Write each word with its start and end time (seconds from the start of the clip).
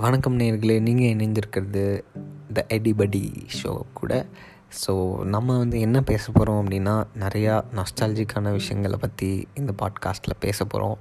வணக்கம் 0.00 0.36
நேர்களே 0.38 0.74
நீங்கள் 0.80 1.12
இணைந்திருக்கிறது 1.14 1.82
த 2.52 2.64
எடிபடி 2.68 3.22
ஷோ 3.56 3.70
கூட. 3.92 4.12
ஸோ 4.82 4.92
நம்ம 5.24 5.56
வந்து 5.58 5.80
என்ன 5.80 5.98
பேச 6.00 6.24
போகிறோம் 6.32 6.58
அப்படின்னா 6.62 6.94
நிறையா 7.18 7.54
நஸ்டாலஜிக்கான 7.74 8.52
விஷயங்களை 8.52 8.98
பற்றி 9.00 9.30
இந்த 9.54 9.72
பாட்காஸ்ட்டில் 9.82 10.40
பேச 10.40 10.64
போகிறோம் 10.64 10.96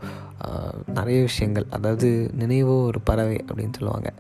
நிறைய 0.87 1.21
விஷயங்கள் 1.21 1.67
அதாவது 1.69 2.09
நினைவோ 2.39 2.75
ஒரு 2.85 3.01
பறவை 3.01 3.37
அப்படின்னு 3.47 3.77
சொல்லுவாங்க. 3.77 4.11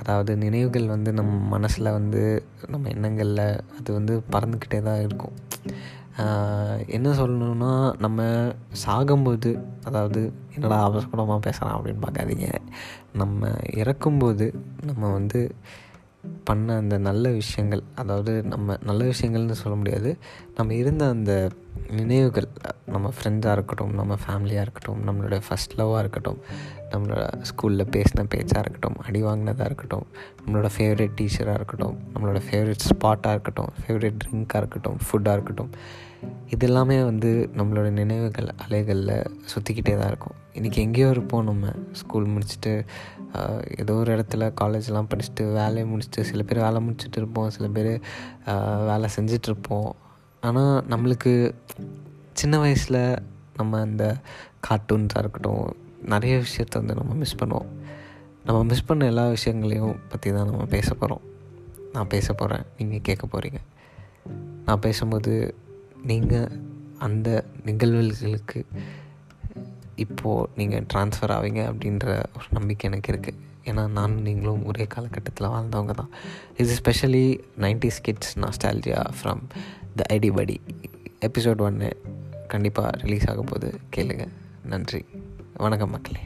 அதாவது 0.00 0.36
நினைவுகள் 0.36 0.86
வந்து 0.86 1.12
நம்ம 1.12 1.34
மனசில் 1.48 1.90
வந்து 1.90 2.22
நம்ம 2.68 2.88
எண்ணங்களில் 2.88 3.46
அது 3.80 3.92
வந்து 3.92 4.16
பறந்துக்கிட்டே 4.32 4.82
தான் 4.82 5.00
இருக்கும். 5.00 5.36
என்ன 6.86 7.08
சொல்லணுன்னா 7.10 7.98
நம்ம 7.98 8.22
சாகும்போது 8.86 9.62
அதாவது 9.84 10.32
என்னடா 10.54 10.82
அவசரமாக 10.82 11.38
பேசலாம் 11.38 11.76
அப்படின்னு 11.78 12.04
பார்க்காதீங்க. 12.06 12.48
நம்ம 13.12 13.50
இறக்கும்போது 13.74 14.54
நம்ம 14.82 15.12
வந்து 15.12 15.54
பண்ண 16.44 16.76
அந்த 16.76 16.98
நல்ல 16.98 17.30
விஷயங்கள் 17.30 17.82
அதாவது 17.94 18.42
நம்ம 18.42 18.76
நல்ல 18.82 19.04
விஷயங்கள்னு 19.04 19.50
சொல்ல 19.50 19.76
முடியாது. 19.76 20.16
நம்ம 20.56 20.74
இருந்த 20.74 21.08
அந்த 21.08 21.50
நினைவுகள் 21.90 22.48
நம்ம 22.86 23.08
ஃப்ரெண்ட்ஸாக 23.08 23.52
இருக்கட்டும் 23.52 23.94
நம்ம 23.94 24.16
ஃபேமிலியாக 24.26 24.60
இருக்கட்டும் 24.60 25.06
நம்மளோட 25.06 25.40
ஃபஸ்ட் 25.48 25.76
லவ்வாக 25.76 25.98
இருக்கட்டும் 25.98 26.38
நம்மளோட 26.90 27.42
ஸ்கூலில் 27.42 27.86
பேசின 27.90 28.22
பேச்சாக 28.22 28.58
இருக்கட்டும் 28.58 28.96
அடி 29.06 29.22
வாங்கினதாக 29.22 29.64
இருக்கட்டும் 29.64 30.06
நம்மளோட 30.44 30.68
ஃபேவரட் 30.78 31.10
டீச்சராக 31.20 31.54
இருக்கட்டும் 31.54 31.98
நம்மளோட 32.14 32.40
ஃபேவரட் 32.50 32.84
ஸ்பாட்டாக 32.90 33.30
இருக்கட்டும் 33.30 33.68
ஃபேவரட் 33.86 34.18
ட்ரிங்க்காக 34.24 34.56
இருக்கட்டும் 34.56 34.96
ஃபுட்டாக 34.96 35.32
இருக்கட்டும் 35.32 35.70
இது 36.48 36.66
எல்லாமே 36.66 37.02
வந்து 37.02 37.50
நம்மளோட 37.56 37.90
நினைவுகள் 37.90 38.48
அலைகளில் 38.66 39.22
சுற்றிக்கிட்டே 39.44 39.98
தான் 39.98 40.06
இருக்கும். 40.06 40.34
இன்றைக்கி 40.54 40.76
எங்கேயோ 40.76 41.08
இருப்போம் 41.08 41.44
நம்ம 41.44 41.72
ஸ்கூல் 41.92 42.26
முடிச்சுட்டு 42.26 42.86
ஏதோ 43.78 43.92
ஒரு 43.92 44.16
இடத்துல 44.16 44.52
காலேஜ்லாம் 44.60 45.06
படிச்சுட்டு 45.14 45.52
வேலையை 45.52 45.92
முடிச்சுட்டு 45.92 46.20
சில 46.20 46.42
பேர் 46.42 46.58
வேலை 46.58 46.88
முடிச்சுட்டு 46.88 47.16
இருப்போம் 47.16 47.50
சில 47.50 47.68
பேர் 47.68 48.00
வேலை 48.86 49.08
செஞ்சிட்ருப்போம் 49.16 49.92
ஆனால் 50.42 50.84
நம்மளுக்கு 50.90 51.52
சின்ன 52.32 52.58
வயசில் 52.58 53.18
நம்ம 53.56 53.80
அந்த 53.80 54.16
கார்ட்டூன்ஸாக 54.68 55.18
இருக்கட்டும் 55.18 55.76
நிறைய 56.00 56.36
விஷயத்த 56.38 56.72
வந்து 56.72 56.94
நம்ம 56.94 57.14
மிஸ் 57.14 57.36
பண்ணுவோம். 57.36 57.68
நம்ம 58.44 58.62
மிஸ் 58.62 58.84
பண்ண 58.84 59.04
எல்லா 59.04 59.28
விஷயங்களையும் 59.28 59.96
பற்றி 60.08 60.30
தான் 60.30 60.50
நம்ம 60.50 60.64
பேச 60.64 60.94
போகிறோம் 60.94 61.20
நான் 61.92 62.06
பேச 62.06 62.32
போகிறேன் 62.32 62.64
நீங்கள் 62.78 63.00
கேட்க 63.00 63.26
போகிறீங்க 63.26 63.60
நான் 64.64 64.78
பேசும்போது 64.78 65.54
நீங்கள் 66.02 66.60
அந்த 66.98 67.44
நிகழ்வுகளுக்கு 67.64 68.64
இப்போது 69.94 70.48
நீங்கள் 70.56 70.84
ட்ரான்ஸ்ஃபர் 70.94 71.34
ஆவீங்க 71.36 71.62
அப்படின்ற 71.70 72.06
ஒரு 72.08 72.48
நம்பிக்கை 72.50 72.90
எனக்கு 72.90 73.12
இருக்குது 73.12 73.40
ஏன்னா 73.64 73.88
நானும் 73.88 74.22
நீங்களும் 74.22 74.64
ஒரே 74.64 74.86
காலகட்டத்தில் 74.86 75.48
வாழ்ந்தவங்க 75.48 75.90
தான். 75.90 76.10
இது 76.56 76.76
specially 76.84 77.40
ninety 77.60 77.90
kids 77.98 78.32
nostalgia 78.36 79.10
from 79.22 79.42
the 79.96 80.16
ID 80.16 80.34
படி 80.34 80.60
எபிசோட் 81.20 81.56
ஒன்று 81.56 82.00
கண்டிப்பாக 82.48 82.90
ரிலீஸ் 82.90 83.28
ஆக 83.28 83.42
போது 83.42 83.78
கேளுங்க. 83.96 84.28
நன்றி. 84.64 85.04
வணக்கம் 85.54 85.90
மக்களே. 85.90 86.18